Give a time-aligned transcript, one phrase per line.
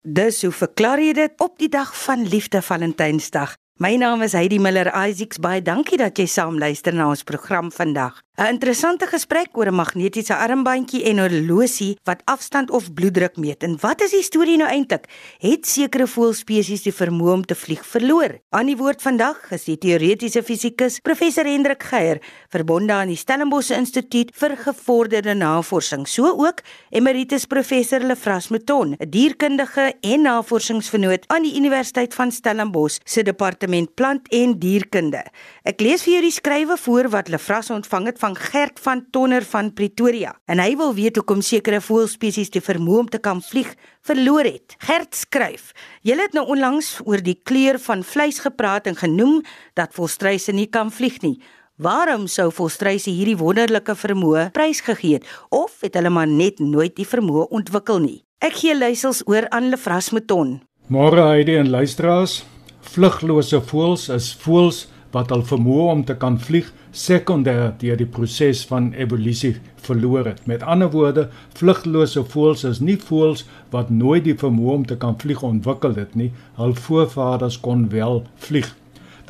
[0.00, 3.59] Dis hoe verklaar jy dit op die dag van Liefde Valentynsdag?
[3.80, 5.38] My naam is Heidi Miller Isaacs.
[5.40, 8.18] Baie dankie dat jy saam luister na ons program vandag.
[8.36, 13.62] 'n Interessante gesprek oor 'n magnetiese armbandjie en 'n horlosie wat afstand of bloeddruk meet.
[13.62, 15.04] En wat is die storie nou eintlik?
[15.38, 18.40] Het sekere voëlspesies die vermoë om te vlieg verloor?
[18.50, 22.18] Aan die woord vandag is die teoretiese fisikus professor Hendrik Geier,
[22.48, 26.60] verbonde aan die Stellenbosch Instituut vir Gevorderde Navorsing, so ook
[26.90, 33.69] emeritus professor Lefras Mouton, 'n dierkundige en navorsingsvernoot aan die Universiteit van Stellenbosch se departement
[33.94, 35.22] plant en dierkunde.
[35.64, 39.42] Ek lees vir jou die skrywe voor wat Lefras ontvang het van Gert van Tonner
[39.42, 43.74] van Pretoria en hy wil weet hoekom sekere voëlspesies die vermoë om te kan vlieg
[44.02, 44.76] verloor het.
[44.78, 49.42] Gert skryf: "Julle het nou onlangs oor die kleur van vleis gepraat en genoem
[49.74, 51.40] dat volstruise nie kan vlieg nie.
[51.76, 57.06] Waarom sou volstruise hierdie wonderlike vermoë prysgegee het of het hulle maar net nooit die
[57.06, 60.62] vermoë ontwikkel nie?" Ek gee leisels oor aan Lefras Meton.
[60.88, 62.40] Môre Heidi en luisteraars,
[62.80, 68.62] vluglose voëls is voëls wat al vermoë om te kan vlieg sekondêr deur die proses
[68.66, 70.42] van evolusie verloor het.
[70.46, 75.16] Met ander woorde, vluglose voëls is nie voëls wat nooit die vermoë om te kan
[75.18, 76.30] vlieg ontwikkel het nie.
[76.58, 78.74] Hul voorvaders kon wel vlieg.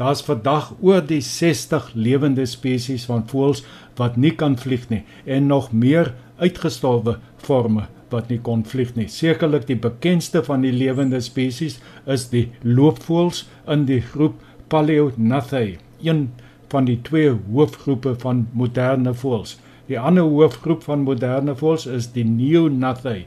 [0.00, 3.64] Daar's vandag oor die 60 lewende spesies van voëls
[4.00, 9.08] wat nie kan vlieg nie en nog meer uitgestorwe forme wat nie kon vlieg nie.
[9.12, 11.78] Sekerlik die bekendste van die lewende spesies
[12.12, 14.38] is die loopvoëls in die groep
[14.70, 16.28] Paleognathae, een
[16.70, 19.56] van die twee hoofgroepe van moderne voëls.
[19.90, 23.24] Die ander hoofgroep van moderne voëls is die Neognathae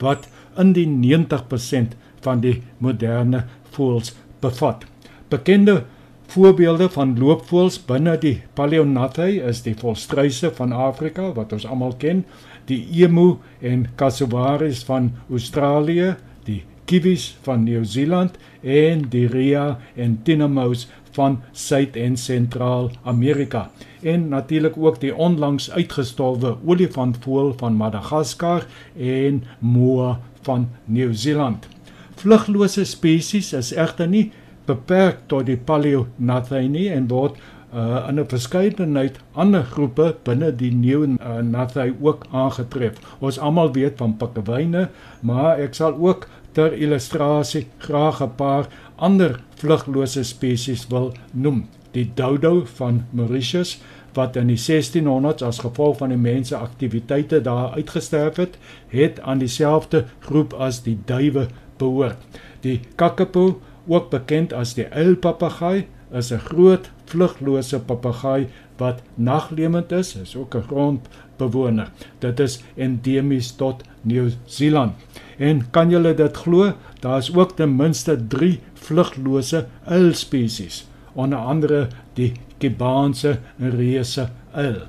[0.00, 0.26] wat
[0.58, 3.44] in die 90% van die moderne
[3.76, 4.86] voëls bevat.
[5.30, 5.82] Bekende
[6.30, 12.24] voorbeelde van loopvoëls binne die Paleognathae is die volstruise van Afrika wat ons almal ken,
[12.70, 16.14] die emu en cassowaries van Australië,
[16.46, 23.70] die kiwis van Nieu-Seeland en die ria en tinamous van Suid- en Sentraal-Amerika
[24.02, 31.68] en natuurlik ook die onlangs uitgestorwe olifantvoël van Madagaskar en moa van Nieu-Seeland.
[32.16, 34.30] Vluglose spesies is egter nie
[34.66, 37.38] beperk tot die Paleognathae nie en word
[37.74, 42.98] uh, in 'n verskeidenheid ander groepe binne die Neognathae ook aangetref.
[43.20, 44.88] Ons almal weet van pikkewyne,
[45.20, 51.68] maar ek sal ook ter illustrasie graag 'n paar ander vluglose spesies wil noem.
[51.92, 53.80] Die dodo van Mauritius
[54.14, 59.38] wat in die 1600s as gevolg van die mense aktiwiteite daar uitgesterf het, het aan
[59.38, 61.46] dieselfde groep as die duwe
[61.78, 62.40] behoort.
[62.60, 68.48] Die kakapo, ook bekend as die uilpapegaai, is 'n groot vluglose papegaai
[68.80, 71.88] wat naglewend is, is ook 'n grondbewoner.
[72.18, 74.92] Dit is endemies tot Nieu-Seeland.
[75.38, 76.72] En kan julle dit glo?
[77.00, 84.80] Daar's ook ten minste 3 vluglose uilspesies, onder andere die Kibaanse reuse uil.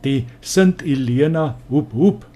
[0.00, 2.26] Die Sint Helena hoep hoep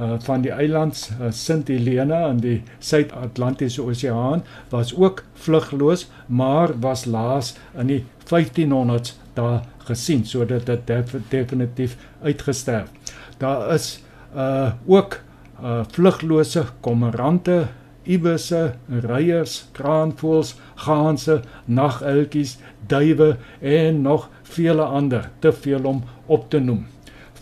[0.00, 6.80] uh, van die eilands uh, Sint Helena in die Suid-Atlantiese Oseaan was ook vlugloos, maar
[6.80, 12.90] was laas in die 1500s daar gesien sodat dit def definitief uitgesterf.
[13.38, 14.02] Daar is
[14.36, 15.20] uh ook
[15.62, 17.66] uh vluglose kommerante,
[18.02, 22.56] ibisse, reiers, kraanvoëls, gaanse, naguiltjies,
[22.86, 26.86] duwe en nog vele ander, te veel om op te noem.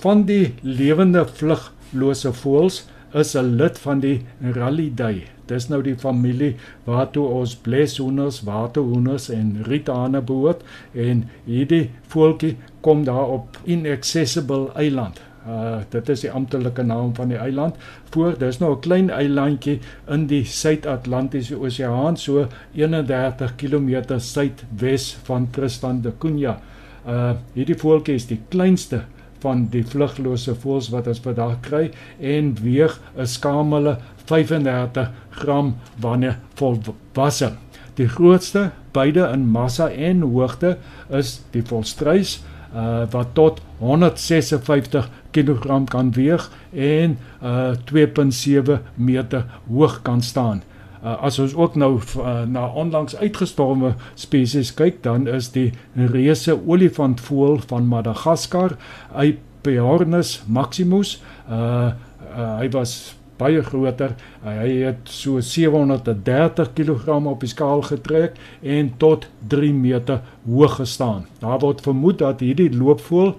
[0.01, 5.25] Van die lewende vluglose voëls is 'n lid van die Rallidae.
[5.51, 6.55] Dis nou die familie
[6.87, 10.63] waartoe ons bleshoenders, waterhoenders en rietane behoort
[10.95, 12.57] en hierdie voeltjie
[12.87, 15.21] kom daar op Inaccessible Eiland.
[15.49, 17.77] Uh dit is die amptelike naam van die eiland.
[18.13, 25.49] Voor dis nou 'n klein eilandjie in die Suid-Atlantiese Oseaan so 31 km suidwes van
[25.51, 26.61] Tristan da Cunha.
[27.07, 29.05] Uh hierdie voeltjie is die kleinste
[29.41, 31.91] van die vluglose voëls wat ons vandag kry
[32.21, 37.53] en weeg 'n skamele 35 gram wanneer volwasse.
[37.95, 40.77] Die grootste beide in massa en hoogte
[41.09, 42.41] is die volstruis
[42.75, 50.63] uh, wat tot 156 kg kan weeg en uh, 2.7 meter hoog kan staan.
[51.01, 56.53] Uh, as ons ook nou uh, na onlangs uitgestorwe spesies kyk, dan is die reuse
[56.67, 58.77] olifantvoël van Madagaskar,
[59.17, 61.23] Aepyornis maximus.
[61.49, 61.93] Uh,
[62.37, 64.13] uh, hy was baie groter.
[64.45, 70.77] Uh, hy het so 730 kg op die skaal getrek en tot 3 meter hoog
[70.83, 71.25] gestaan.
[71.41, 73.37] Daar word vermoed dat hierdie loopvoël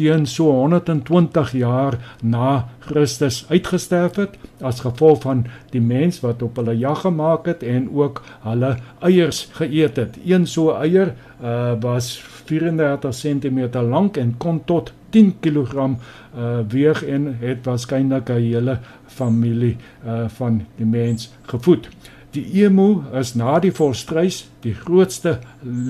[0.00, 5.42] teen so 120 jaar na Christus uitgesterf het as gevolg van
[5.74, 10.16] die mens wat op hulle jag gemaak het en ook hulle eiers geëet het.
[10.24, 11.12] Een so eier
[11.42, 12.14] uh, was
[12.48, 13.60] 34 cm
[13.90, 19.76] lank en kon tot 10 kg uh, weeg en het waarskynlik 'n hele familie
[20.06, 21.88] uh, van die mens gevoed.
[22.30, 25.38] Die emu is na die volstruis die grootste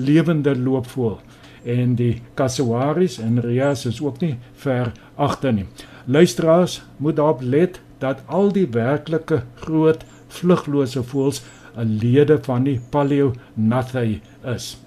[0.05, 1.19] lewende loopvoël
[1.63, 5.65] en die cassowaries en rias is ook nie ver agter nie.
[6.05, 11.43] Luisteraars moet daarop let dat al die werklike groot vluglose voëls
[11.77, 14.19] 'n lede van die Paleognathae
[14.55, 14.77] is.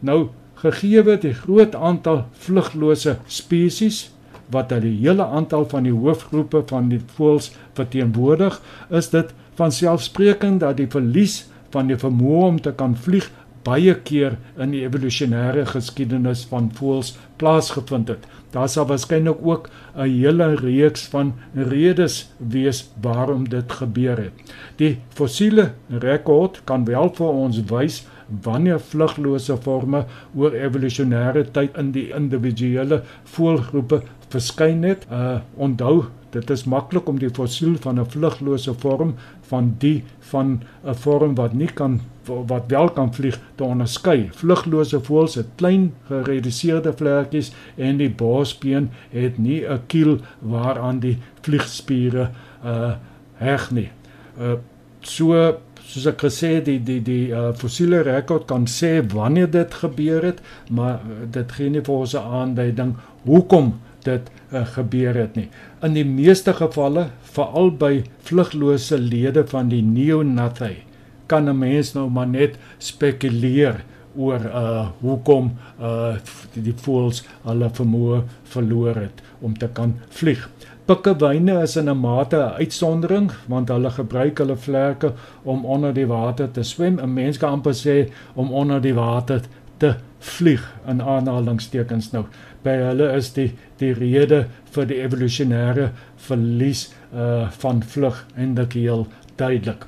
[0.00, 4.10] Nou gegee die groot aantal vluglose spesies
[4.50, 8.60] wat uit die hele aantal van die hoofgroepe van die voëls verteenwoordig,
[8.90, 13.30] is dit van selfsprekend dat die verlies van die vermoë om te kan vlieg
[13.64, 18.26] baie keer in die evolusionêre geskiedenis van voëls plaasgevind het.
[18.54, 24.32] Daar sal waarskynlik ook 'n hele reeks van redes wees waarom dit gebeur het.
[24.76, 28.06] Die fossiele rekord kan wel vir ons wys
[28.42, 35.06] wanneer vluglose forme oor evolusionêre tyd in die individuele voëlgroepe verskyn het.
[35.10, 39.14] Uh onthou Dit is maklik om die fossiel van 'n vluglose vorm
[39.50, 44.28] van die van 'n vorm wat nie kan wat wel kan vlieg te onderskei.
[44.32, 51.18] Vluglose voëls het klein gereduseerde vlekkies en die borsbeen het nie 'n kiel waaraan die
[51.42, 52.30] vliegspiere
[52.64, 52.94] uh
[53.34, 53.90] heg nie.
[54.38, 54.54] Uh
[55.00, 60.24] so soos ek gesê die die die uh, fossiele rekord kan sê wanneer dit gebeur
[60.24, 60.40] het,
[60.70, 61.00] maar
[61.30, 62.94] dit gee nie vir ons 'n aandui
[63.24, 63.74] hoekom
[64.04, 65.48] dit uh, gebeur het nie.
[65.82, 70.84] In die meeste gevalle, veral by vluglose lede van die neonathae,
[71.26, 73.84] kan 'n mens nou maar net spekuleer
[74.16, 76.14] oor uh hoekom uh
[76.54, 80.48] die voëls hulle vermoë verloor het om te kan vlieg.
[80.86, 85.12] Pikkewyne is in 'n mate 'n uitsondering want hulle gebruik hulle vlerke
[85.42, 86.98] om onder die water te swem.
[87.00, 89.40] 'n Mens kan amper sê om onder die water
[89.78, 92.24] te vlieg in aanhalingstekens nou
[92.64, 93.50] by hulle is die
[93.80, 94.44] die rede
[94.74, 95.90] vir die evolusionêre
[96.28, 99.06] verlies uh van vlug dit heel
[99.36, 99.84] duidelik.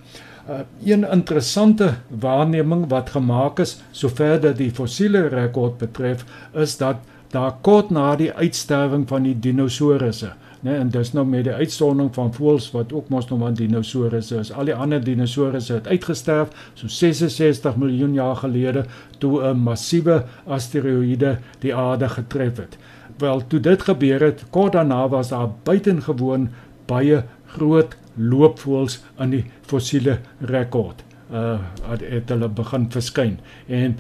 [0.49, 6.25] Uh een interessante waarneming wat gemaak is sover dat die fossiele rekord betref
[6.55, 6.97] is dat
[7.31, 10.33] daar kort na die uitsterwing van die dinosourusse
[10.67, 14.41] né en dis nou met die uitsondering van voëls wat ook mos nog van dinosourusse
[14.43, 14.53] is.
[14.53, 18.85] Al die ander dinosourusse het uitgesterf so 66 miljoen jaar gelede
[19.19, 22.79] toe 'n massiewe asteroïde die aarde getref het.
[23.19, 26.49] Wel, toe dit gebeur het, kort daarna was daar buitengewoon
[26.87, 31.05] baie groot loopvoëls in die fossiele rekord.
[31.33, 31.59] Uh
[32.01, 33.99] het hulle begin verskyn en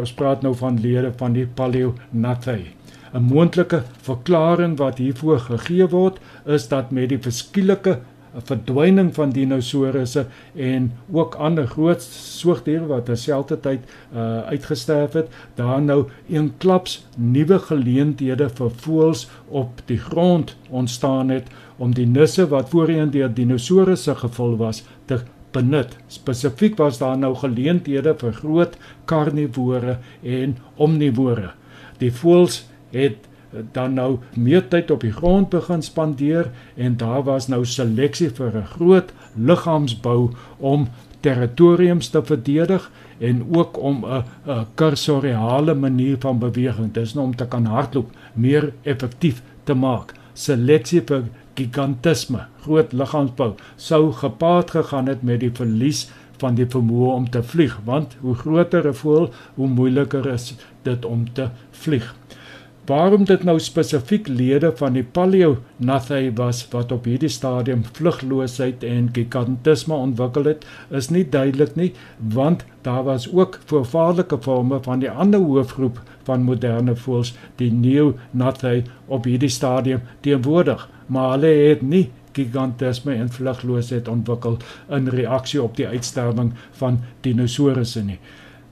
[0.00, 2.75] ons praat nou van lede van die Paleognathae.
[3.16, 7.98] 'n moontlike verklaring wat hiervoor gegee word is dat met die verskielike
[8.44, 16.04] verdwyning van dinosourusse en ook ander groot soogdiere wat terselfdertyd uh, uitgesterf het, daar nou
[16.28, 23.10] eenklaps nuwe geleenthede vir voëls op die grond ontstaan het om die nisse wat voorheen
[23.10, 25.22] deur dinosourusse gevul was te
[25.56, 25.96] benut.
[26.12, 28.76] Spesifiek was daar nou geleenthede vir groot
[29.08, 31.54] karnivore en omnivore.
[32.00, 32.66] Die voëls
[32.96, 33.28] het
[33.72, 38.56] dan nou meer tyd op die grond begin spandeer en daar was nou seleksie vir
[38.56, 40.88] 'n groot liggaamsbou om
[41.20, 47.46] territoriums te verdedig en ook om 'n kursoriale manier van beweging, dis nou om te
[47.46, 50.14] kan hardloop, meer effektief te maak.
[50.32, 51.22] Seleksie vir
[51.54, 57.42] gigantisme, groot liggaamsbou sou gepaard gegaan het met die verlies van die vermoë om te
[57.42, 62.14] vlieg, want hoe groter 'n voël, hoe moeiliker is dit om te vlieg.
[62.86, 69.08] Waarom dit nou spesifiek lede van die Paleognathae was wat op hierdie stadium vlugloosheid en
[69.16, 71.88] gigantisme ontwikkel het, is nie duidelik nie,
[72.18, 78.84] want daar was ook voorvaarlike vorme van die ander hoofgroep van moderne voëls, die Neonathae
[79.06, 82.04] op hierdie stadium teenwoordig, maar hulle het nie
[82.38, 84.60] gigantisme en vlugloosheid ontwikkel
[84.92, 88.20] in reaksie op die uitsterwing van dinosourusse nie.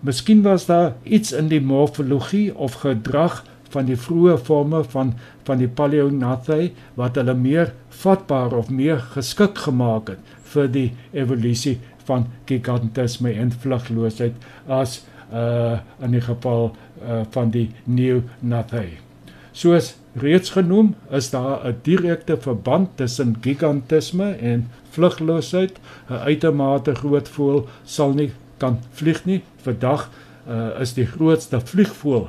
[0.05, 3.43] Miskien was daar iets in die morfologie of gedrag
[3.75, 5.15] van die vroeë forme van
[5.49, 7.73] van die Paleognathae wat hulle meer
[8.05, 11.79] vatbaar of meer geskik gemaak het vir die evolusie
[12.09, 14.47] van gigantisme en vlugloosheid
[14.81, 15.03] as
[15.33, 16.71] uh in die geval
[17.03, 19.01] uh van die Neonathae.
[19.53, 25.79] Soos reeds genoem, is daar 'n direkte verband tussen gigantisme en vlugloosheid.
[26.11, 29.43] 'n Uitermate groot voël sal nie kan vlieg nie.
[29.57, 30.11] Vandag
[30.49, 32.29] uh is die grootste vliegvoël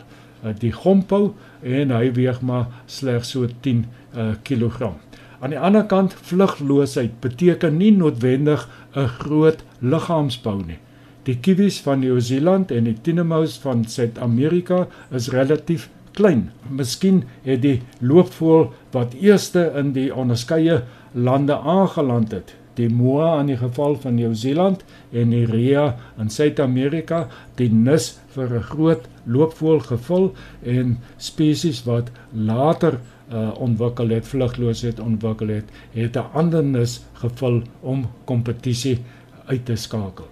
[0.53, 3.85] die Gompo en hy weeg maar slegs so 10
[4.15, 4.93] uh, kg.
[5.39, 10.79] Aan die ander kant vlugloosheid beteken nie noodwendig 'n groot liggaamsbou nie.
[11.25, 16.51] Die kiwis van Nieu-Seeland en die tinamous van Suid-Amerika is relatief klein.
[16.69, 23.51] Miskien het die loopvoël wat eerste in die onderskeie lande aangeland het, die moa in
[23.53, 25.87] die geval van Nieu-Seeland en die rea
[26.21, 27.25] in Suid-Amerika
[27.59, 30.31] die nis vir 'n groot loopvoël gevul
[30.63, 32.99] en spesies wat later
[33.33, 38.99] uh, ontwikkel het vlugloosheid ontwikkel het het 'n ander nis gevul om kompetisie
[39.45, 40.27] uit te skakel.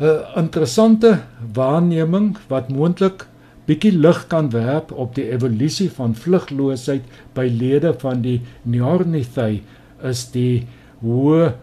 [0.00, 1.20] 'n Interessante
[1.54, 3.26] waarneming wat moontlik
[3.66, 7.02] bietjie lig kan werp op die evolusie van vlugloosheid
[7.34, 9.60] by lede van die Neornithae
[10.02, 10.66] is die
[11.02, 11.54] hoë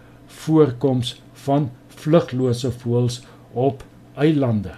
[0.43, 3.21] voorkoms van vluglose voëls
[3.51, 4.73] op eilande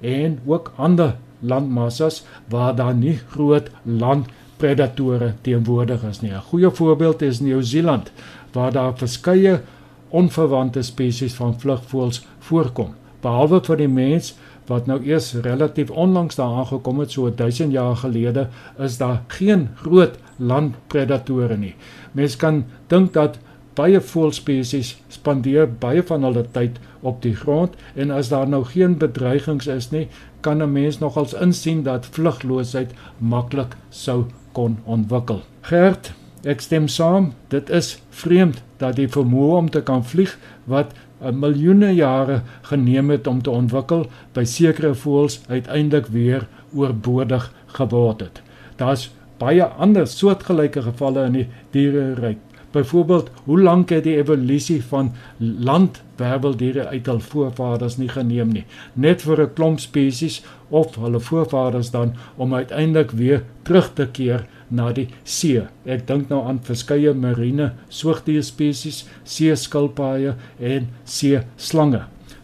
[0.00, 6.32] en ook ander landmassas waar daar nie groot landpredatore teenwoordig is nie.
[6.32, 8.12] 'n Goeie voorbeeld is Nieu-Seeland
[8.52, 9.60] waar daar verskeie
[10.08, 12.94] onverwante spesies van vlugvoëls voorkom.
[13.20, 14.34] Behalwe vir die mens
[14.66, 18.48] wat nou eers relatief onlangs daar aangekom het so 1000 jaar gelede,
[18.78, 21.74] is daar geen groot landpredatore nie.
[22.12, 23.38] Mens kan dink dat
[23.78, 28.96] baie voëlspesies spandeer baie van hulle tyd op die grond en as daar nou geen
[28.98, 30.08] bedreigings is nie,
[30.40, 35.42] kan 'n mens nogals insien dat vlugloosheid maklik sou kon ontwikkel.
[35.62, 36.12] Gert,
[36.44, 41.94] ek stem saam, dit is vreemd dat die vermoë om te kan vlieg wat miljoene
[41.94, 48.42] jare geneem het om te ontwikkel by sekere voëls uiteindelik weer oorbodig geword het.
[48.76, 52.38] Daar's baie ander soortgelyke gevalle in die diereryk
[52.70, 59.22] Byvoorbeeld, hoe lank het die evolusie van landwerweldiere uit hul voorvaders nie geneem nie, net
[59.24, 64.92] vir 'n klomp spesies of hulle voorvaders dan om uiteindelik weer terug te keer na
[64.92, 65.62] die see.
[65.84, 72.02] Ek dink nou aan verskeie marine soogdierspesies, seeskilpaaie en seeslange.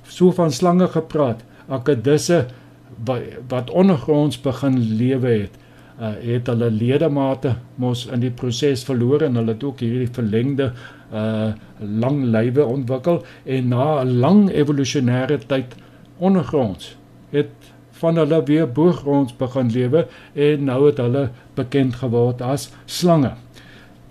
[0.08, 2.46] So van slange gepraat, akedisse
[3.48, 5.63] wat ondergronds begin lewe het
[6.00, 10.72] uh, het hulle ledemate mos in die proses verloor en hulle het ook hierdie verlengde
[11.14, 15.76] uh lang lywe ontwikkel en na 'n lang evolusionêre tyd
[16.18, 16.96] ondergronds
[17.30, 17.52] het
[17.90, 23.32] van hulle weer boogronds begin lewe en nou het hulle bekend geword as slange.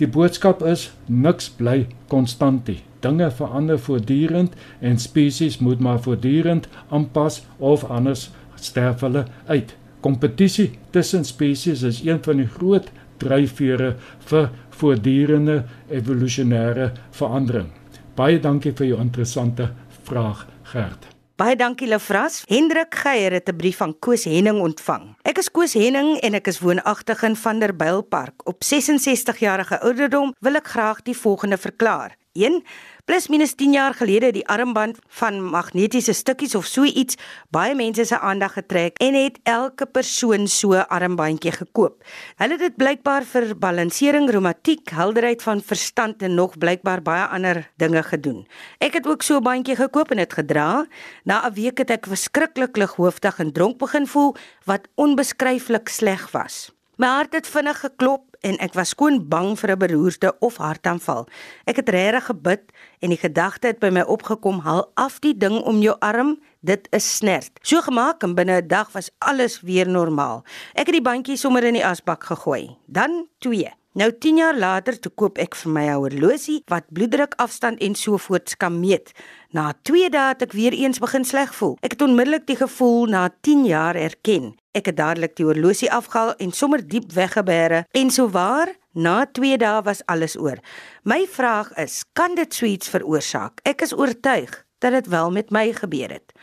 [0.01, 2.79] Die boodskap is niks bly konstant nie.
[3.05, 9.75] Dinge verander voortdurend en spesies moet maar voortdurend aanpas of anders sterf hulle uit.
[10.03, 12.89] Kompetisie tussen spesies is een van die groot
[13.23, 13.93] dryfvere
[14.27, 17.69] vir voortdurende evolusionêre verandering.
[18.17, 19.69] Baie dankie vir jou interessante
[20.03, 20.43] vraag,
[20.73, 21.07] Gert.
[21.39, 22.43] Baie dankie Lefras.
[22.47, 25.15] Hendrik Geier het 'n brief van Koos Henning ontvang.
[25.23, 28.47] Ek is Koos Henning en ek is woonagtig in Vanderbijlpark.
[28.47, 32.17] Op 66 jarige ouderdom wil ek graag die volgende verklaar.
[32.33, 32.63] 1
[33.03, 37.17] Plus minus 10 jaar gelede die armband van magnetiese stukkies of so iets
[37.51, 41.99] baie mense se aandag getrek en het elke persoon so 'n armbandjie gekoop.
[42.39, 47.71] Hulle het dit blykbaar vir balansering, reumatiek, helderheid van verstand en nog blykbaar baie ander
[47.75, 48.47] dinge gedoen.
[48.79, 50.85] Ek het ook so 'n bandjie gekoop en dit gedra.
[51.23, 56.71] Na 'n week het ek verskriklik lighoofdig en dronk begin voel wat onbeskryflik sleg was.
[56.95, 61.27] My hart het vinnig geklop en ek was skoon bang vir 'n beroerte of hartaanval.
[61.65, 62.61] Ek het regtig gebid
[62.99, 66.87] en die gedagte het by my opgekom: "Haal af die ding om jou arm, dit
[66.91, 70.43] is snert." So gemaak en binne 'n dag was alles weer normaal.
[70.73, 72.77] Ek het die bandjie sommer in die asbak gegooi.
[72.87, 77.77] Dan 2 Nou 10 jaar later toe koop ek vir my horlosie wat bloeddruk afstand
[77.85, 79.11] en so voorts kan meet.
[79.53, 81.75] Na 2 dae het ek weer eens begin sleg voel.
[81.85, 84.55] Ek het onmiddellik die gevoel na 10 jaar erken.
[84.73, 89.61] Ek het dadelik die horlosie afgehaal en sommer diep weggebêre en so waar na 2
[89.61, 90.57] dae was alles oor.
[91.05, 93.61] My vraag is, kan dit suits veroorsaak?
[93.61, 96.33] Ek is oortuig dat dit wel met my gebeur het.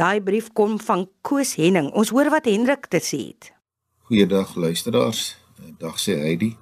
[0.00, 1.92] Daai brief kom van Koos Henning.
[1.92, 3.52] Ons hoor wat Hendrik te sê het.
[4.08, 5.34] Goeiedag luisteraars.
[5.76, 6.54] Dag sê Heidi.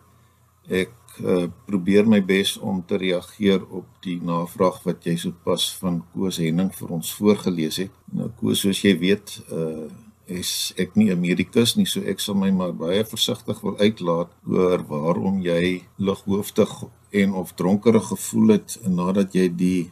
[0.69, 6.03] Ek uh, probeer my bes om te reageer op die navraag wat jy sopas van
[6.13, 7.93] Koos Henning vir ons voorgeles het.
[8.13, 9.91] Nou Koos, soos jy weet, uh
[10.33, 14.31] is ek nie 'n medikus nie, so ek sal my maar baie versigtig wil uitlaat
[14.47, 16.71] oor waarom jy lighooftig
[17.11, 19.91] en of dronkerig gevoel het nadat jy die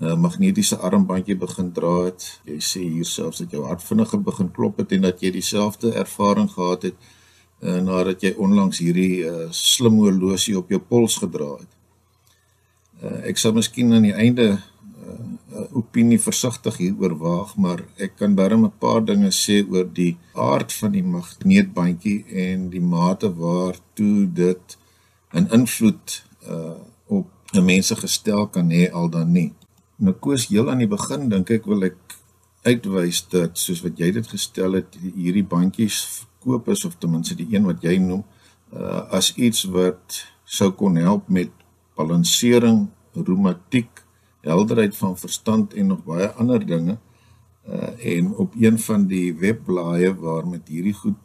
[0.00, 2.40] uh, magnetiese armbandjie begin dra het.
[2.44, 5.92] Jy sê hier selfs dat jou hart vinniger begin klop het en dat jy dieselfde
[5.92, 6.96] ervaring gehad het
[7.64, 11.72] uh, nadat jy onlangs hierdie uh, slim horlosie op jou pols gedra het.
[13.02, 15.18] Uh, ek sal miskien aan die einde uh,
[15.54, 20.16] uh, opinie versigtig hieroor waag, maar ek kan darm 'n paar dinge sê oor die
[20.34, 24.78] aard van die magneetbandjie en die mate waartoe dit
[25.32, 29.52] 'n invloed uh op 'n mens se gestel kan hê al dan nie.
[29.96, 31.96] Nou koes heel aan die begin dink ek wil ek
[32.64, 37.36] uitwys dat soos wat jy dit gestel het, hierdie bandjies verkoop is of ten minste
[37.38, 38.24] die een wat jy noem,
[38.74, 41.52] uh as iets wat sou kon help met
[41.96, 44.02] balansering, reumatiek,
[44.44, 46.98] helderheid van verstand en nog baie ander dinge.
[47.68, 51.20] Uh en op een van die webblaaie waar met hierdie goed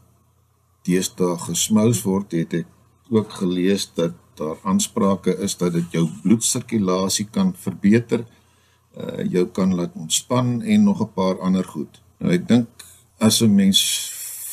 [0.87, 2.67] deesdae gesmous word, het ek
[3.09, 8.23] ook gelees dat daar aansprake is dat dit jou bloedsirkulasie kan verbeter,
[8.97, 12.01] uh jou kan laat ontspan en nog 'n paar ander goed.
[12.17, 12.67] Nou ek dink
[13.17, 13.79] as 'n mens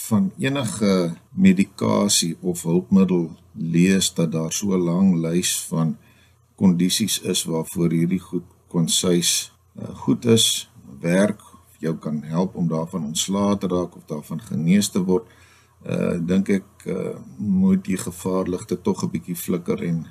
[0.09, 5.97] van enige medikasie of hulpmiddel lees dat daar so 'n lang lys van
[6.55, 11.41] kondisies is waarvoor hierdie goed konsuis uh, goed is, werk,
[11.79, 15.27] jou kan help om daarvan ontslae te raak of daarvan genees te word.
[15.87, 20.07] Uh dink ek uh, moet die gevaarligte tog 'n bietjie flikker en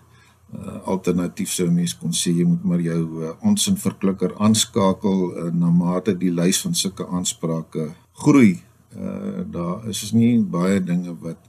[0.55, 5.49] uh alternatief sou mens kon sê jy moet maar jou uh, onsin verklikker aanskakel uh,
[5.53, 7.89] na mate die lys van sulke aansprake
[8.23, 8.55] groei.
[8.95, 11.41] Uh daar is is nie baie dinge wat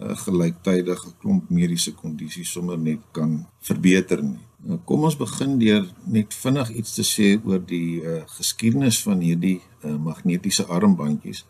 [0.00, 4.42] uh, gelyktydig 'n klomp mediese kondisies sommer net kan verbeter nie.
[4.64, 9.20] Nou kom ons begin deur net vinnig iets te sê oor die uh, geskiedenis van
[9.20, 11.44] hierdie uh, magnetiese armbandjies.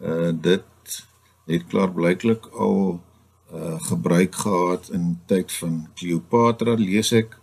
[0.00, 0.64] Uh dit
[1.48, 3.00] het klaar blyklik al
[3.54, 7.38] uh gebruik gehad in tyd van Kleopatra lees ek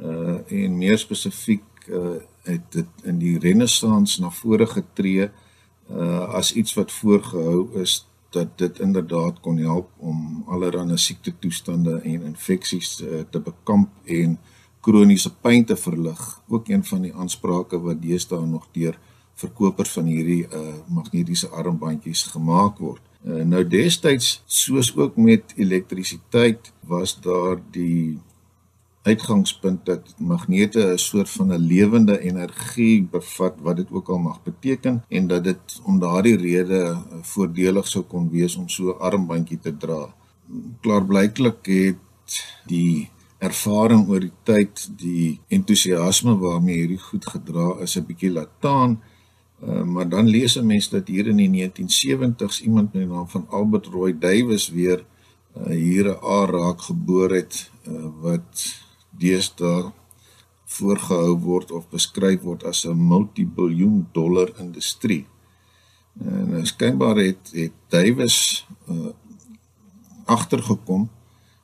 [0.00, 5.28] uh en meer spesifiek uh het dit in die renessans na vore getree
[5.90, 8.00] uh as iets wat voorgehou is
[8.32, 14.38] dat dit inderdaad kon help om allerlei siekte toestande en infeksies uh, te bekamp en
[14.80, 16.40] kroniese pyn te verlig.
[16.48, 18.98] Ook een van die aansprake wat deesdae nog deur
[19.34, 23.02] verkopers van hierdie uh magnetiese armbandjies gemaak word.
[23.22, 28.18] Uh, nou destyds soos ook met elektrisiteit was daar die
[29.02, 34.42] uitgangspunt dat magnete 'n soort van 'n lewende energie bevat wat dit ook al mag
[34.42, 38.98] beteken en dat dit om daardie rede uh, voordelig sou kon wees om so 'n
[38.98, 40.14] armbandjie te dra.
[40.80, 41.96] Klaarblyklik het
[42.66, 49.00] die ervaring oor die tyd, die entoesiasme waarmee hierdie goed gedra is 'n bietjie lataan.
[49.62, 53.28] Uh, maar dan lees 'n mens dat hier in die 1970s iemand met die naam
[53.28, 55.04] van Albert Roy Davis weer
[55.56, 58.74] uh, hier 'n aarraak geboor het uh, wat
[59.10, 59.92] deesdae
[60.64, 65.26] voorgehou word of beskryf word as 'n multibiljoen dollar industrie.
[66.20, 69.06] En nou skynbaar het het Davis uh,
[70.24, 71.10] agtergekom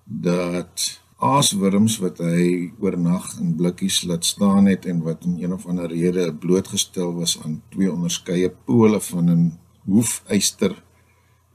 [0.05, 5.67] dat aaswurms wat hy oornag in blikkies laat staan het en wat om een of
[5.67, 10.75] ander rede blootgestel was aan twee onderskeie pole van 'n hoefyster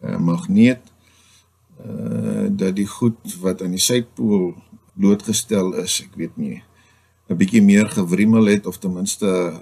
[0.02, 0.92] uh, magneet
[1.86, 4.54] uh dat die goed wat aan die suidpool
[4.94, 6.64] blootgestel is, ek weet nie,
[7.30, 9.60] 'n bietjie meer gewrimmel het of ten minste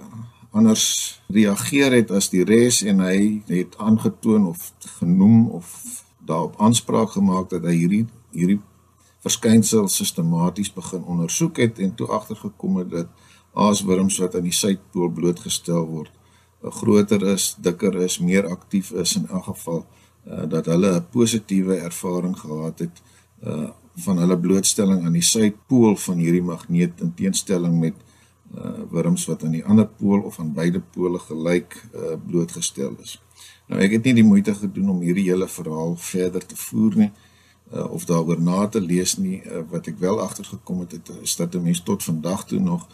[0.50, 5.68] anders reageer het as die res en hy het aangetoon of genoem of
[6.26, 8.60] daarop aanspraak gemaak dat hy hierdie hierdie
[9.22, 15.10] verskynsel sistematies begin ondersoek het en toe agtergekom het dat aaswurms wat aan die suidpool
[15.12, 16.12] blootgestel word,
[16.62, 19.84] eh, groter is, dikker is, meer aktief is in elk geval
[20.26, 23.02] uh, dat hulle 'n positiewe ervaring gehad het
[23.44, 27.94] uh van hulle blootstelling aan die suidpool van hierdie magneet in teenstelling met
[28.56, 33.20] uh wurms wat aan die ander pool of aan beide pole gelyk uh blootgestel is.
[33.68, 37.10] Nou ek het nie die moeite gedoen om hierdie hele verhaal verder te voer nie.
[37.10, 37.31] Uh
[37.74, 41.36] uh, of daaroor na te lees nie uh, wat ek wel agtergekom het, het is
[41.36, 42.86] dat 'n mens tot vandag toe nog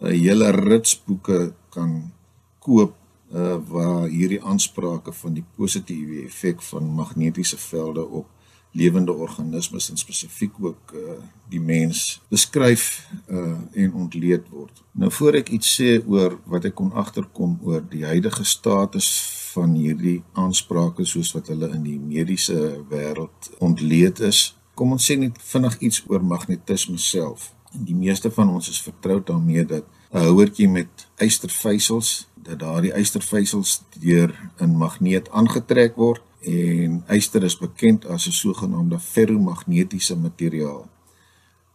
[0.00, 2.12] 'n uh, hele rits boeke kan
[2.58, 2.94] koop
[3.34, 8.26] uh, waar hierdie aansprake van die positiewe effek van magnetiese velde op
[8.76, 11.16] lewende organismes en spesifiek ook uh,
[11.48, 14.82] die mens beskryf uh, en ontleed word.
[14.92, 19.08] Nou voor ek iets sê oor wat ek kon agterkom oor die huidige status
[19.56, 24.50] van hierdie aansprake soos wat hulle in die mediese wêreld ontleed is.
[24.76, 27.52] Kom ons sê net vinnig iets oor magnetisme self.
[27.72, 33.82] Die meeste van ons is vertroud daarmee dat 'n houertjie met ystervysels, dat daardie ystervysels
[34.00, 40.88] deur 'n magneet aangetrek word en yster is bekend as 'n sogenaamde ferromagnetiese materiaal.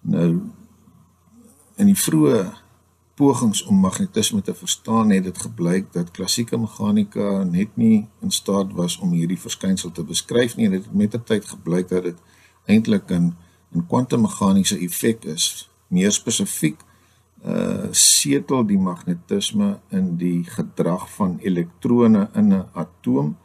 [0.01, 0.41] Nou
[1.75, 2.53] in die vroeë
[3.15, 8.73] pogings om magnetisme te verstaan het dit gebleik dat klassieke meganika net nie in staat
[8.73, 12.03] was om hierdie verskynsel te beskryf nie en dit het met die tyd gebleik dat
[12.03, 12.17] dit
[12.65, 13.35] eintlik 'n
[13.75, 16.79] 'n kwantummeganiese effek is meer spesifiek
[17.45, 23.37] uh setel die magnetisme in die gedrag van elektrone in 'n atoom.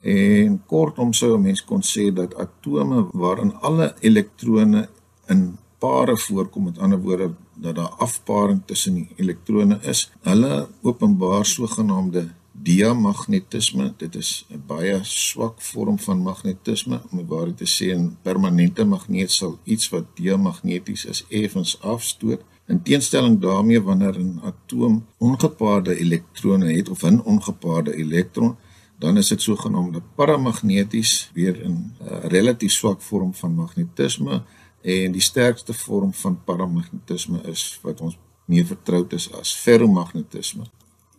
[0.00, 4.88] En kortom sou 'n mens kon sê dat atome waarin alle elektrone
[5.26, 11.46] in pare voorkom, met ander woorde dat daar afparing tussen die elektrone is, hulle openbaar
[11.46, 13.94] sogenaamde diamagnetisme.
[13.96, 17.00] Dit is 'n baie swak vorm van magnetisme.
[17.10, 22.42] Om waarheid te sê, 'n permanente magneet sal iets wat diamagneties is effens afstoot.
[22.66, 28.56] In teenstelling daarmee wanneer 'n atoom ongepaarde elektrone het of 'n ongepaarde elektron,
[29.00, 34.42] dan is dit sogenaamde paramagneties, weer 'n uh, relatief swak vorm van magnetisme
[34.82, 40.64] en die sterkste vorm van paramagnetisme is wat ons meer vertroud is as ferromagnetisme.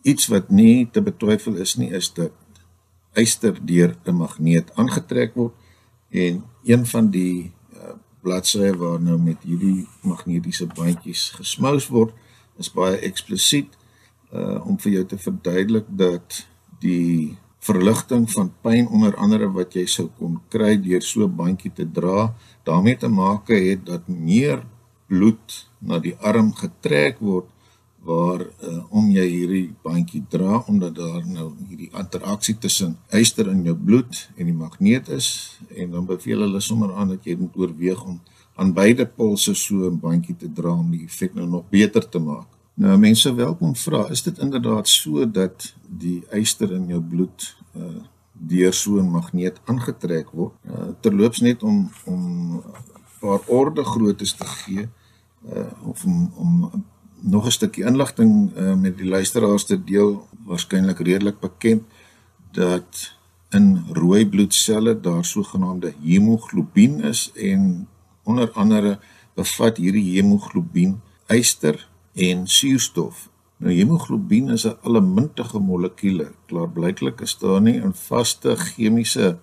[0.02, 2.32] Iets wat nie te betwyfel is nie is dat
[3.14, 5.54] yster deur 'n magneet aangetrek word
[6.10, 12.14] en een van die uh, bladsye waar nou met hierdie magnetiese bandjies gesmous word
[12.58, 13.78] is baie eksplisiet
[14.34, 16.48] uh, om vir jou te verduidelik dat
[16.80, 21.74] die verligting van pyn onder andere wat jy sou kon kry deur so 'n bandjie
[21.74, 22.34] te dra
[22.66, 24.64] daarmee te maak het dat meer
[25.08, 27.50] bloed na die arm getrek word
[28.02, 33.62] waar uh, om jy hierdie bandjie dra omdat daar nou hierdie interaksie tussen yster in
[33.64, 37.58] jou bloed en die magneet is en dan beveel hulle sommer aan dat jy moet
[37.62, 38.18] oorweeg om
[38.58, 42.20] aan beide polse so 'n bandjie te dra om die effek nou nog beter te
[42.20, 42.61] maak.
[42.74, 48.00] Nou mense welkom vra, is dit inderdaad so dat die yster in jou bloed uh
[48.34, 50.54] deur so 'n magneet aangetrek word?
[50.66, 52.22] Uh terloops net om om
[52.56, 52.64] 'n
[53.20, 54.90] paar orde groottes te gee
[55.54, 56.72] uh of om om
[57.20, 61.84] nog 'n stukkie inligting uh, met die luisteraars te deel, waarskynlik redelik bekend
[62.52, 63.14] dat
[63.50, 67.88] in rooi bloedselle daar sogenaamde hemoglobien is en
[68.24, 69.00] onder andere
[69.34, 73.30] bevat hierdie hemoglobien yster en suurstof.
[73.58, 76.32] Nou hemoglobien is 'n elementige molekuule.
[76.46, 79.38] Klaarblyklik is daar nie 'n vaste chemiese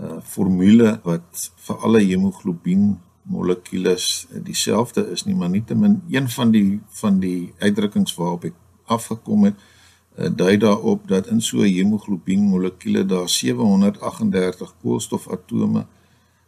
[0.00, 6.80] uh, formule wat vir alle hemoglobien molekules dieselfde is nie, maar nietemin een van die
[6.88, 9.54] van die uitdrukkings waarop ek afgekom het,
[10.18, 15.86] uh, dui daarop dat in so 'n hemoglobien molekule daar 738 koolstofatome,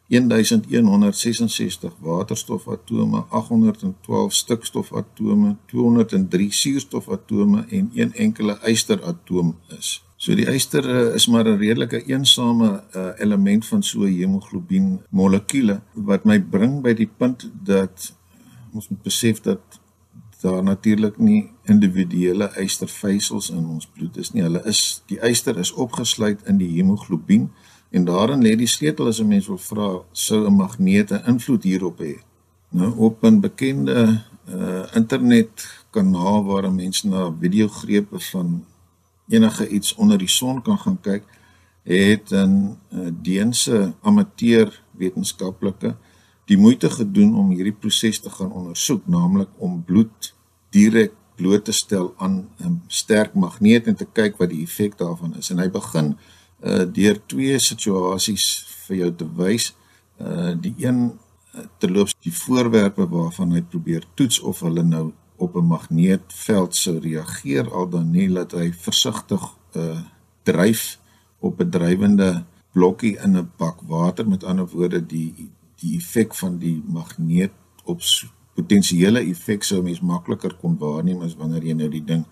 [0.08, 10.02] 1166 waterstofatome, 812 stikstofatome, 203 suurstofatome en een enkele ysteratoom is.
[10.16, 15.80] So die yster uh, is maar 'n redelike eensame uh, element van so hemoglobien molekule
[15.92, 18.14] wat my bring by die punt dat
[18.72, 19.60] ons moet besef dat
[20.40, 24.42] daar natuurlik nie individuele ystervesels in ons bloed is nie.
[24.42, 27.50] Hulle is die yster is opgesluit in die hemoglobien
[27.90, 31.62] en daarin lê die sleutel as 'n mens wil vra sou 'n magneet 'n invloed
[31.62, 32.14] hierop hê.
[32.70, 38.64] Nou op 'n bekende uh, internet kanaal waar mense na videogrepe van
[39.28, 41.24] enige iets onder die son kan gaan kyk,
[41.82, 45.96] het 'n uh, Deense amateur wetenskaplike
[46.44, 50.34] die moeite gedoen om hierdie proses te gaan ondersoek, naamlik om bloed
[50.70, 55.36] direk bloot te stel aan 'n sterk magneet en te kyk wat die effek daarvan
[55.36, 55.50] is.
[55.50, 56.16] En hy begin
[56.92, 58.44] deur twee situasies
[58.86, 59.74] vir jou te wys.
[60.20, 65.56] Uh die een uh, terloops die voorwerpe waarvan hy probeer toets of hulle nou op
[65.56, 69.42] 'n magneetveld sou reageer al dan nie dat hy versigtig
[69.76, 70.00] uh
[70.42, 70.98] dryf
[71.38, 76.58] op 'n drywende blokkie in 'n bak water met ander woorde die die effek van
[76.58, 77.52] die magneet
[77.84, 78.00] op
[78.54, 82.24] potensiële effek sou mens makliker kon waarneem as wanneer jy nou die ding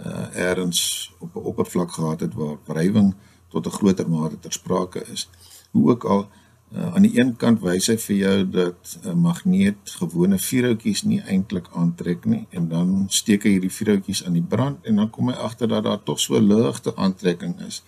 [0.00, 3.14] uh ergens op 'n oppervlak gehad het waar wrywing
[3.50, 5.28] tot 'n groter mate ter sprake is.
[5.70, 6.28] Hoe ook al
[6.76, 11.02] Uh, aan die een kant wys hy vir jou dat 'n uh, magneet gewone vuurhoutjies
[11.02, 15.10] nie eintlik aantrek nie en dan steek hy hierdie vuurhoutjies aan die brand en dan
[15.10, 17.82] kom hy agter dat daar tog so ligte aantrekking is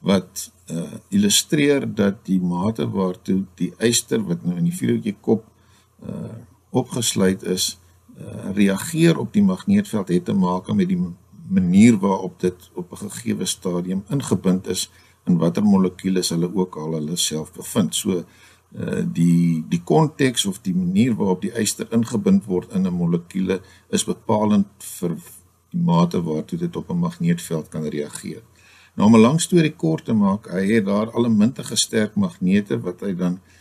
[0.00, 5.48] wat uh, illustreer dat die mate waartoe die yster wat nou in die vuurhoutjie kop
[6.04, 6.36] uh,
[6.70, 7.78] opgesluit is
[8.20, 11.00] uh, reageer op die magneetveld het te maak met die
[11.48, 14.90] manier waarop dit op 'n gegeewe stadium ingebind is
[15.24, 17.94] in watter molekules hulle ook al hulle self bevind.
[17.94, 18.24] So
[18.76, 23.60] uh die die konteks of die manier waarop die yster ingebind word in 'n molekule
[23.88, 25.16] is bepalend vir
[25.70, 28.42] die mate waartoe dit op 'n magneetveld kan reageer.
[28.94, 32.14] Nou om 'n lang storie kort te maak, hy het daar al 'n mintige sterk
[32.14, 33.55] magnete wat hy dan uh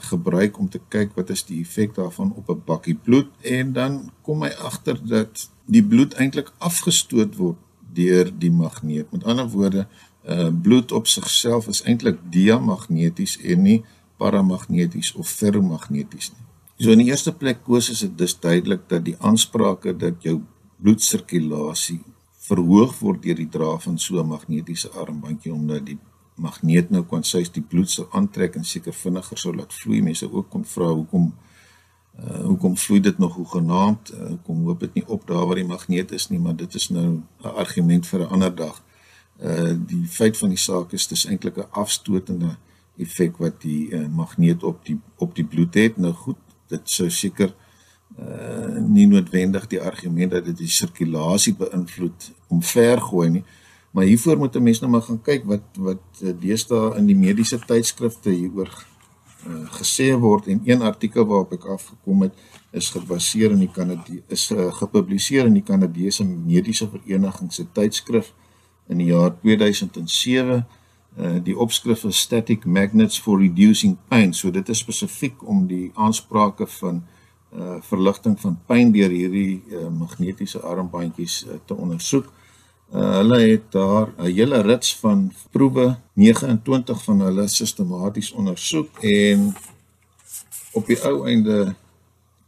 [0.00, 4.12] gebruik om te kyk wat is die effek daarvan op 'n bakkie bloed en dan
[4.22, 7.58] kom hy agter dat die bloed eintlik afgestoot word
[7.96, 9.10] deur die magneet.
[9.12, 9.86] Met ander woorde,
[10.28, 13.84] uh, bloed op sigself is eintlik diamagneties en nie
[14.16, 16.44] paramagneties of ferromagneties nie.
[16.76, 20.40] So in die eerste plek koes is dit dus duidelik dat die aansprake dat jou
[20.82, 22.02] bloedsirkulasie
[22.48, 25.98] verhoog word deur die dra van so 'n magnetiese armbandjie omdat die
[26.36, 30.02] magneet nou kon sy die bloed sou aantrek en seker vinniger sou laat vloei.
[30.04, 31.32] Mense ook kon vra hoekom
[32.16, 34.12] uh hoekom vloei dit nog hoe genaamd?
[34.14, 36.88] Uh, kom hoop dit nie op daar waar die magneet is nie, maar dit is
[36.88, 38.82] nou 'n argument vir 'n ander dag.
[39.42, 42.56] Uh die feit van die saak is dis eintlik 'n afstotende
[42.96, 45.96] effek wat die uh, magneet op die op die bloed het.
[45.96, 47.54] Nou goed, dit sou seker
[48.18, 53.44] uh nie noodwendig die argument dat dit die sirkulasie beïnvloed om ver gooi nie
[53.96, 57.16] maar hiervoor moet 'n mens nou maar gaan kyk wat wat uh, deesdae in die
[57.16, 58.68] mediese tydskrifte hieroor
[59.46, 62.34] uh, gesê word en een artikel waarop ek afgekom het
[62.70, 68.34] is gebaseer in die Kanadie is uh, gepubliseer in die Kanadese Mediese Vereniging se tydskrif
[68.88, 70.66] in die jaar 2007
[71.16, 74.34] Uh, die opskrif is static magnets for reducing pain.
[74.34, 77.04] So dit is spesifiek om die aansprake van
[77.56, 82.24] uh verligting van pyn deur hierdie uh, magnetiese armbandjies uh, te ondersoek.
[82.24, 82.45] Uh
[82.90, 89.54] hulle het daar 'n hele rits van proewe, 29 van hulle sistematies ondersoek en
[90.72, 91.74] op die ou einde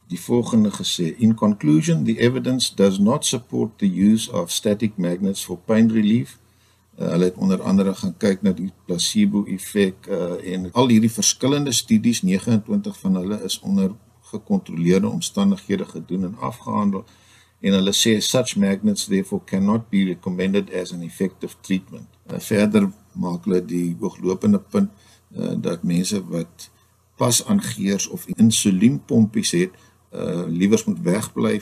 [0.08, 5.44] die volgende gesê: In conclusion, the evidence does not support the use of static magnets
[5.44, 6.38] for pain relief.
[6.98, 11.12] Uh, hulle het onder andere gaan kyk na die placebo effek uh, en al hierdie
[11.12, 17.04] verskillende studies 29 van hulle is onder gekontroleerde omstandighede gedoen en afgehandel
[17.60, 22.06] en hulle sê such magnets therefore cannot be recommended as an effective treatment.
[22.30, 24.90] Uh, verder maak hulle die hooglopende punt
[25.36, 26.68] uh, dat mense wat
[27.18, 29.72] pas aangeers of insulienpompies het,
[30.14, 31.56] uh, liewers moet wegbly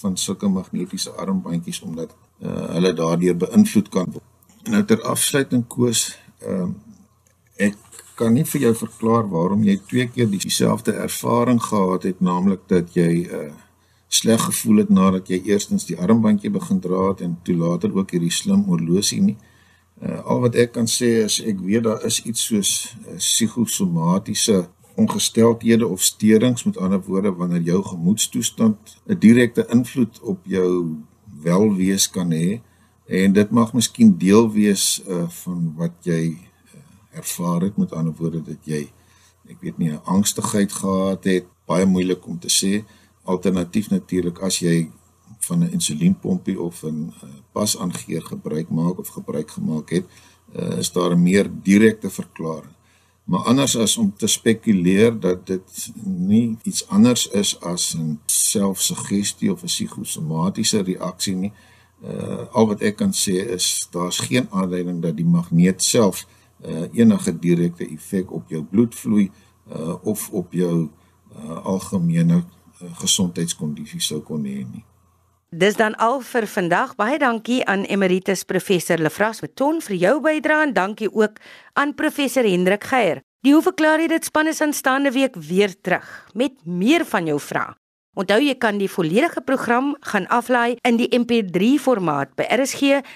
[0.00, 2.10] van sulke magnetiese armbandjies omdat
[2.42, 4.26] uh, hulle daardeur beïnvloed kan word.
[4.66, 6.10] Nou ter afsluiting koes,
[6.42, 6.74] ehm um,
[7.56, 7.76] ek
[8.16, 12.92] kan nie vir jou verklaar waarom jy twee keer dieselfde ervaring gehad het, naamlik dat
[12.96, 13.46] jy uh
[14.08, 18.10] sleg gevoel het nadat jy eerstens die armbandjie begin dra het en toe later ook
[18.10, 19.36] hierdie slim horlosie nie.
[20.02, 22.72] Uh al wat ek kan sê is ek weet daar is iets soos
[23.06, 24.66] uh, psigosomatiese
[24.96, 30.96] ongesteldhede of steurings met ander woorde wanneer jou gemoedstoestand 'n direkte invloed op jou
[31.42, 32.60] welwees kan hê
[33.06, 38.14] en dit mag miskien deel wees uh, van wat jy uh, ervaar het met ander
[38.18, 38.88] woorde dat jy
[39.48, 42.84] ek weet nie 'n angstigheid gehad het baie moeilik om te sê
[43.26, 44.90] alternatief natuurlik as jy
[45.46, 50.06] van 'n insulienpompie of 'n uh, pasaangeer gebruik maak of gebruik gemaak het
[50.56, 52.74] uh, is daar 'n meer direkte verklaring.
[53.24, 59.52] Maar anders as om te spekuleer dat dit nie iets anders is as 'n selfsuggestie
[59.52, 61.52] of 'n psigosomatiese reaksie nie
[62.04, 66.26] uh al wat ek kan sê is daar's geen aanduiding dat die magneet self
[66.66, 69.30] uh enige direkte effek op jou bloedvloei
[69.72, 70.88] uh of op jou
[71.36, 72.44] uh algemene
[73.00, 74.84] gesondheidskondisie sou kon hê nie.
[75.50, 76.96] Dis dan al vir vandag.
[76.98, 81.38] Baie dankie aan Emeritus Professor Lefras Beton vir jou bydrae en dankie ook
[81.74, 83.22] aan Professor Hendrik Geier.
[83.46, 87.40] Die hoe verklaar jy dit span is aanstaande week weer terug met meer van jou
[87.40, 87.74] vrae.
[88.16, 93.06] Onthou jy kan die volledige program gaan aflaai in die MP3 formaat by rsg.co.za.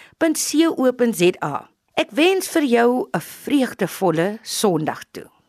[1.99, 5.39] Ek wens vir jou 'n vreugdevolle Sondag toe.